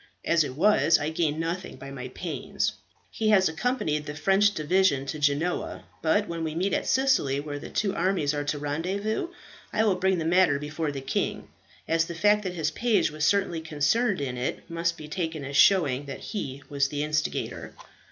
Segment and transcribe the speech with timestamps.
[0.25, 2.73] As it was I gained nothing by my pains.
[3.11, 7.59] He has accompanied this French division to Genoa; but when we meet at Sicily, where
[7.59, 9.27] the two armies are to rendezvous,
[9.71, 11.49] I will bring the matter before the king,
[11.87, 15.55] as the fact that his page was certainly concerned in it must be taken as
[15.55, 17.71] showing that he was the instigator."